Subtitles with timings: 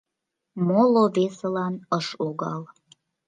[0.67, 2.61] Моло-весылан ыш логал.